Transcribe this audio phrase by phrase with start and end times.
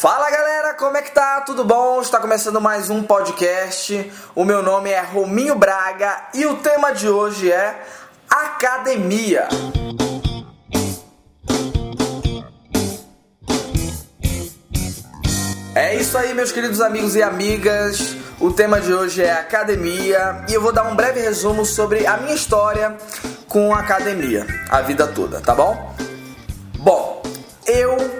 [0.00, 1.42] Fala galera, como é que tá?
[1.42, 2.00] Tudo bom?
[2.00, 4.10] Está começando mais um podcast.
[4.34, 7.84] O meu nome é Rominho Braga e o tema de hoje é
[8.30, 9.46] academia.
[15.74, 18.16] É isso aí, meus queridos amigos e amigas.
[18.40, 22.16] O tema de hoje é academia e eu vou dar um breve resumo sobre a
[22.16, 22.96] minha história
[23.46, 25.94] com a academia, a vida toda, tá bom?
[26.78, 27.22] Bom,
[27.66, 28.19] eu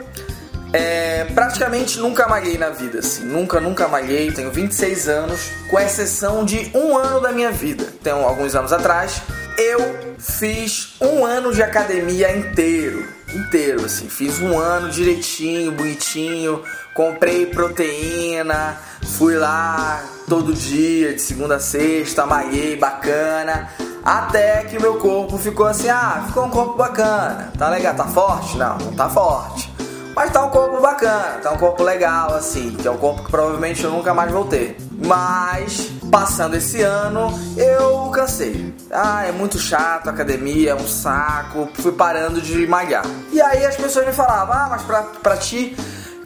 [0.73, 3.25] é, praticamente nunca malhei na vida, assim.
[3.25, 4.31] Nunca, nunca malhei.
[4.31, 7.87] Tenho 26 anos, com exceção de um ano da minha vida.
[8.01, 9.21] Então, alguns anos atrás,
[9.59, 13.07] eu fiz um ano de academia inteiro.
[13.35, 14.09] Inteiro, assim.
[14.09, 16.63] Fiz um ano direitinho, bonitinho.
[16.95, 18.79] Comprei proteína,
[19.17, 23.71] fui lá todo dia, de segunda a sexta, malhei bacana.
[24.05, 27.53] Até que meu corpo ficou assim: ah, ficou um corpo bacana.
[27.57, 28.57] Tá legal, tá forte?
[28.57, 29.70] Não, não tá forte.
[30.15, 33.31] Mas tá um corpo bacana, tá um corpo legal, assim, que é um corpo que
[33.31, 34.77] provavelmente eu nunca mais vou ter.
[34.93, 38.75] Mas, passando esse ano, eu cansei.
[38.91, 41.69] Ah, é muito chato a academia, é um saco.
[41.75, 43.05] Fui parando de malhar.
[43.33, 45.77] E aí as pessoas me falavam, ah, mas pra, pra ti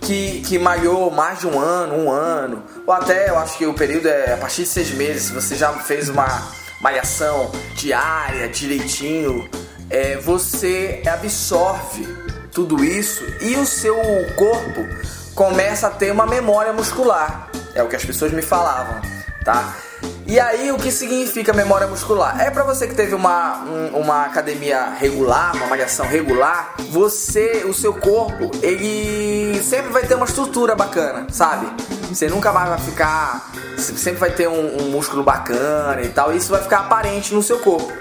[0.01, 3.75] que, que malhou mais de um ano, um ano, ou até eu acho que o
[3.75, 6.27] período é a partir de seis meses, se você já fez uma
[6.81, 9.49] malhação diária, direitinho,
[9.89, 12.24] é, você absorve
[12.55, 13.97] tudo isso e o seu
[14.37, 14.87] corpo
[15.35, 17.51] começa a ter uma memória muscular.
[17.75, 19.03] É o que as pessoas me falavam,
[19.45, 19.75] tá?
[20.27, 22.41] E aí, o que significa memória muscular?
[22.41, 27.75] É para você que teve uma, um, uma academia regular, uma malhação regular, você, o
[27.75, 31.67] seu corpo, ele sempre vai ter uma estrutura bacana, sabe?
[32.09, 33.53] Você nunca mais vai ficar.
[33.77, 37.43] Sempre vai ter um, um músculo bacana e tal, e isso vai ficar aparente no
[37.43, 37.93] seu corpo.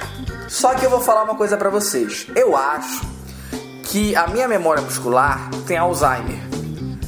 [0.48, 2.28] Só que eu vou falar uma coisa para vocês.
[2.36, 3.13] Eu acho
[3.94, 6.40] que a minha memória muscular tem Alzheimer.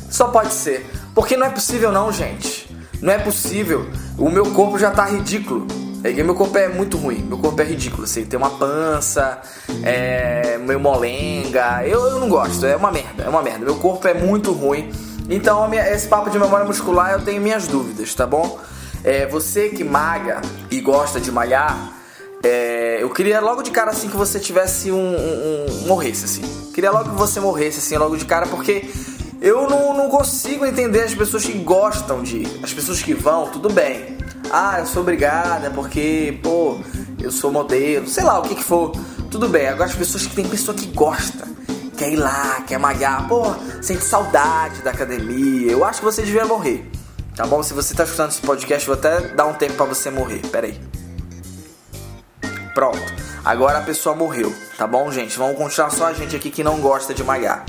[0.07, 0.85] Só pode ser.
[1.15, 2.69] Porque não é possível não, gente.
[3.01, 3.89] Não é possível.
[4.19, 5.65] O meu corpo já tá ridículo.
[6.03, 7.23] É meu corpo é muito ruim.
[7.27, 8.03] Meu corpo é ridículo.
[8.03, 9.41] Assim, tem uma pança,
[9.83, 11.81] é meio molenga.
[11.87, 12.63] Eu, eu não gosto.
[12.67, 13.23] É uma merda.
[13.23, 13.65] É uma merda.
[13.65, 14.93] Meu corpo é muito ruim.
[15.27, 18.59] Então, minha, esse papo de memória muscular eu tenho minhas dúvidas, tá bom?
[19.03, 20.39] É, você que malha
[20.69, 21.95] e gosta de malhar,
[23.05, 26.41] eu queria logo de cara assim que você tivesse um, um, um, morresse assim.
[26.73, 28.83] Queria logo que você morresse assim logo de cara porque
[29.39, 32.59] eu não, não consigo entender as pessoas que gostam de ir.
[32.63, 34.17] As pessoas que vão, tudo bem.
[34.51, 36.79] Ah, eu sou obrigada porque, pô,
[37.21, 38.91] eu sou modelo, sei lá o que que for.
[39.29, 39.67] Tudo bem.
[39.67, 41.47] Agora as pessoas que tem pessoa que gosta,
[41.95, 43.43] quer ir lá, quer malhar, pô,
[43.83, 45.71] sente saudade da academia.
[45.71, 46.89] Eu acho que você devia morrer.
[47.35, 47.61] Tá bom?
[47.61, 50.39] Se você tá escutando esse podcast, vou até dar um tempo para você morrer.
[50.51, 50.94] Pera aí.
[52.75, 53.01] Pronto.
[53.45, 55.37] Agora a pessoa morreu, tá bom, gente?
[55.37, 57.65] Vamos continuar só a gente aqui que não gosta de malhar.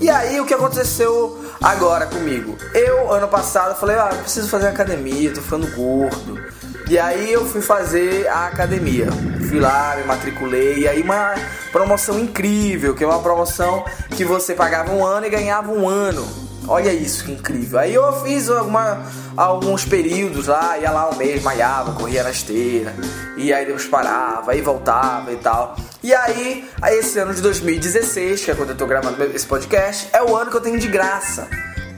[0.00, 2.58] E aí, o que aconteceu agora comigo?
[2.74, 6.42] Eu, ano passado, falei, ah, preciso fazer academia, tô ficando gordo.
[6.90, 9.06] E aí eu fui fazer a academia.
[9.48, 10.80] Fui lá, me matriculei.
[10.80, 11.34] E aí uma
[11.70, 13.84] promoção incrível, que é uma promoção
[14.16, 16.26] que você pagava um ano e ganhava um ano.
[16.72, 17.78] Olha isso, que incrível.
[17.78, 19.02] Aí eu fiz alguma,
[19.36, 22.94] alguns períodos lá, ia lá um mês, malhava, corria na esteira,
[23.36, 25.76] e aí depois parava, aí voltava e tal.
[26.02, 30.08] E aí, aí esse ano de 2016, que é quando eu tô gravando esse podcast,
[30.14, 31.46] é o ano que eu tenho de graça.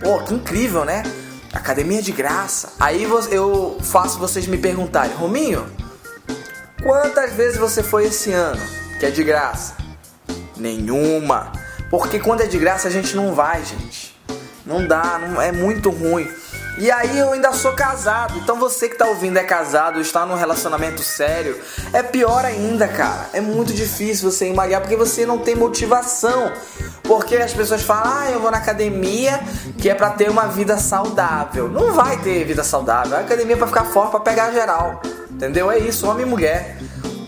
[0.03, 1.05] Pô, que incrível, né?
[1.53, 2.73] Academia de graça.
[2.81, 5.65] Aí eu faço vocês me perguntarem, Rominho,
[6.83, 8.61] quantas vezes você foi esse ano
[8.99, 9.77] que é de graça?
[10.57, 11.53] Nenhuma.
[11.89, 14.04] Porque quando é de graça a gente não vai, gente.
[14.67, 16.29] Não dá, não, é muito ruim.
[16.77, 18.37] E aí eu ainda sou casado.
[18.39, 21.61] Então você que tá ouvindo é casado, está num relacionamento sério,
[21.93, 23.29] é pior ainda, cara.
[23.33, 26.51] É muito difícil você emagrecer porque você não tem motivação.
[27.03, 29.41] Porque as pessoas falam: "Ah, eu vou na academia,
[29.79, 31.69] que é para ter uma vida saudável".
[31.69, 33.17] Não vai ter vida saudável.
[33.17, 35.01] A academia é para ficar forte, para pegar geral.
[35.31, 35.71] Entendeu?
[35.71, 36.79] É isso, homem e mulher.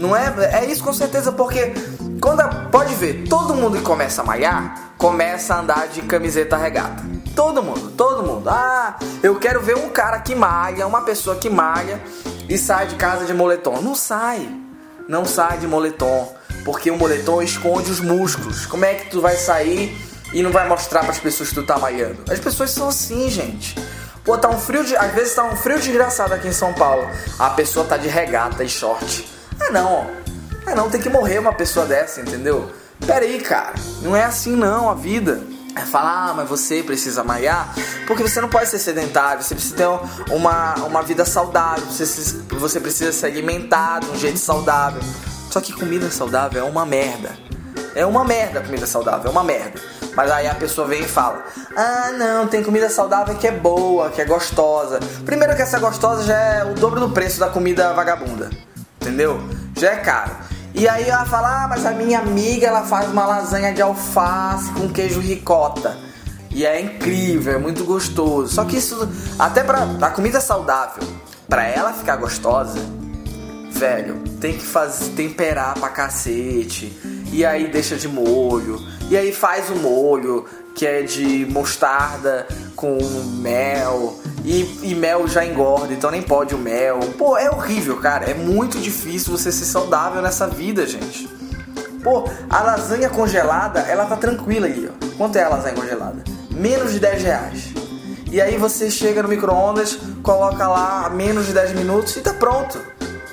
[0.01, 0.33] Não é?
[0.53, 1.73] É isso com certeza, porque
[2.21, 7.16] quando pode ver, todo mundo que começa a malhar, começa a andar de camiseta regata.
[7.37, 8.49] Todo mundo, todo mundo.
[8.49, 12.03] Ah, eu quero ver um cara que malha, uma pessoa que malha
[12.49, 13.83] e sai de casa de moletom.
[13.83, 14.49] Não sai.
[15.07, 16.35] Não sai de moletom,
[16.65, 18.65] porque o moletom esconde os músculos.
[18.65, 19.95] Como é que tu vai sair
[20.33, 22.17] e não vai mostrar para as pessoas que tu tá malhando?
[22.31, 23.77] As pessoas são assim, gente.
[24.25, 27.07] Pô, tá um frio de, às vezes tá um frio desgraçado aqui em São Paulo.
[27.39, 29.29] A pessoa tá de regata e short.
[29.61, 30.07] Ah, não.
[30.67, 32.71] Ah, não, tem que morrer uma pessoa dessa, entendeu?
[33.07, 33.75] Pera aí, cara.
[34.01, 37.75] Não é assim não a vida falar, ah, mas você precisa malhar,
[38.07, 42.05] porque você não pode ser sedentário, você precisa ter uma, uma vida saudável, você,
[42.49, 45.03] você precisa se alimentar de um jeito saudável.
[45.51, 47.37] Só que comida saudável é uma merda.
[47.95, 49.81] É uma merda comida saudável, é uma merda.
[50.17, 51.45] Mas aí a pessoa vem e fala:
[51.77, 54.99] Ah, não, tem comida saudável que é boa, que é gostosa.
[55.25, 58.51] Primeiro que essa gostosa já é o dobro do preço da comida vagabunda.
[59.01, 59.41] Entendeu?
[59.77, 60.33] Já é caro.
[60.77, 64.71] E aí ela fala: Ah, mas a minha amiga ela faz uma lasanha de alface
[64.73, 65.97] com queijo ricota.
[66.51, 68.55] E é incrível, é muito gostoso.
[68.55, 69.09] Só que isso,
[69.39, 71.03] até pra a comida saudável,
[71.49, 72.79] pra ela ficar gostosa,
[73.71, 76.93] velho, tem que fazer temperar pra cacete.
[77.33, 78.79] E aí deixa de molho.
[79.11, 80.45] E aí faz o molho
[80.75, 82.99] que é de mostarda com
[83.41, 84.19] mel.
[84.47, 87.01] E, e, mel já engorda, então nem pode o mel.
[87.19, 88.31] Pô, é horrível, cara.
[88.31, 91.29] É muito difícil você ser saudável nessa vida, gente.
[92.01, 95.17] Pô, a lasanha congelada, ela tá tranquila aí, ó.
[95.19, 96.23] Quanto é a lasanha congelada?
[96.53, 97.75] Menos de 10 reais.
[98.31, 102.81] E aí você chega no micro-ondas, coloca lá menos de 10 minutos e tá pronto.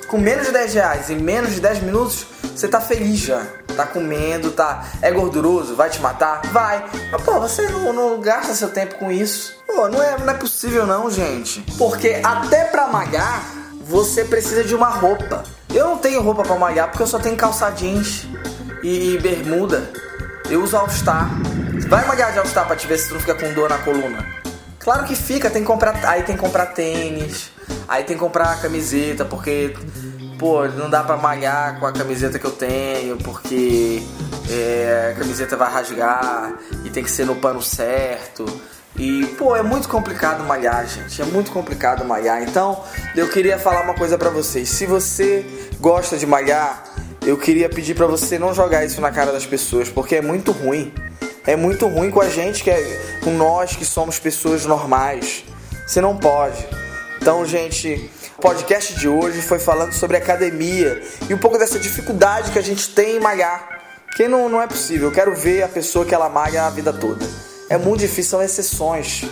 [0.08, 3.46] Com menos de 10 reais e menos de 10 minutos, você tá feliz já.
[3.76, 4.84] Tá comendo, tá.
[5.02, 5.74] É gorduroso?
[5.74, 6.42] Vai te matar?
[6.52, 6.84] Vai.
[7.10, 9.56] Mas, pô, você não, não gasta seu tempo com isso.
[9.66, 11.60] Pô, não é, não é possível não, gente.
[11.76, 13.44] Porque até pra malhar,
[13.82, 15.42] você precisa de uma roupa.
[15.72, 18.26] Eu não tenho roupa pra malhar porque eu só tenho calça jeans
[18.82, 19.90] e bermuda.
[20.48, 21.28] Eu uso All-Star.
[21.88, 24.24] Vai malhar de All-Star pra te ver se tu não fica com dor na coluna.
[24.78, 25.98] Claro que fica, tem que comprar.
[26.06, 27.50] Aí tem que comprar tênis,
[27.88, 29.74] aí tem que comprar camiseta, porque
[30.38, 34.02] pô, não dá pra malhar com a camiseta que eu tenho, porque
[34.50, 36.54] é, a camiseta vai rasgar
[36.84, 38.44] e tem que ser no pano certo.
[38.96, 41.20] E, pô, é muito complicado malhar, gente.
[41.20, 42.42] É muito complicado malhar.
[42.42, 42.82] Então,
[43.16, 44.68] eu queria falar uma coisa para vocês.
[44.68, 45.44] Se você
[45.80, 46.84] gosta de malhar,
[47.26, 50.52] eu queria pedir para você não jogar isso na cara das pessoas, porque é muito
[50.52, 50.92] ruim.
[51.46, 55.44] É muito ruim com a gente, que é, com nós que somos pessoas normais.
[55.86, 56.64] Você não pode.
[57.20, 58.10] Então, gente,
[58.44, 61.00] podcast de hoje foi falando sobre academia
[61.30, 63.80] e um pouco dessa dificuldade que a gente tem em malhar.
[64.14, 65.08] Que não, não é possível.
[65.08, 67.26] Eu quero ver a pessoa que ela malha a vida toda.
[67.70, 69.24] É muito difícil, são exceções.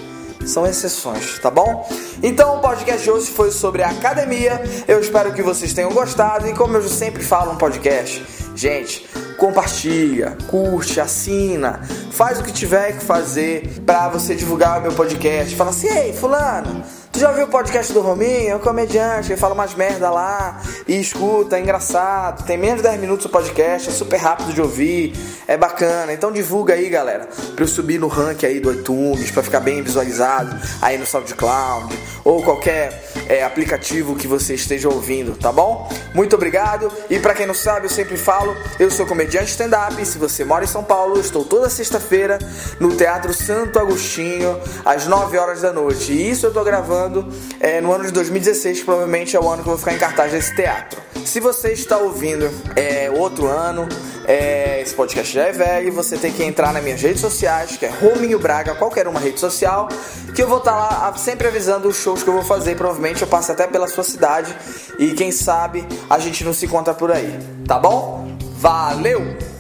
[0.47, 1.87] São exceções, tá bom?
[2.23, 4.63] Então o podcast de hoje foi sobre academia.
[4.89, 6.49] Eu espero que vocês tenham gostado.
[6.49, 8.25] E como eu sempre falo no podcast,
[8.57, 9.07] gente,
[9.37, 11.83] compartilha, curte, assina,
[12.13, 15.55] faz o que tiver que fazer para você divulgar o meu podcast.
[15.55, 16.83] Fala assim, ei, fulano,
[17.23, 18.49] já viu o podcast do Rominho?
[18.49, 22.45] É um comediante, ele fala umas merda lá e escuta, é engraçado.
[22.45, 25.15] Tem menos de 10 minutos o podcast, é super rápido de ouvir,
[25.47, 26.13] é bacana.
[26.13, 29.81] Então divulga aí, galera, pra eu subir no ranking aí do iTunes, pra ficar bem
[29.83, 35.89] visualizado aí no SoundCloud ou qualquer é, aplicativo que você esteja ouvindo, tá bom?
[36.15, 36.91] Muito obrigado.
[37.09, 40.05] E para quem não sabe, eu sempre falo, eu sou comediante stand-up.
[40.05, 42.39] Se você mora em São Paulo, estou toda sexta-feira
[42.81, 46.13] no Teatro Santo Agostinho, às 9 horas da noite.
[46.13, 47.12] E isso eu tô gravando
[47.61, 49.99] é, no ano de 2016, que provavelmente é o ano que eu vou ficar em
[49.99, 51.01] cartaz desse teatro.
[51.25, 53.89] Se você está ouvindo é, outro ano,
[54.27, 57.87] é, esse podcast já é velho, você tem que entrar nas minhas redes sociais, que
[57.87, 59.89] é Rominho Braga, qualquer uma rede social,
[60.35, 62.77] que eu vou estar lá sempre avisando os shows que eu vou fazer.
[62.77, 64.55] Provavelmente eu passo até pela sua cidade
[64.99, 68.37] e quem sabe a gente não se encontra por aí, tá bom?
[68.59, 69.52] Valeu!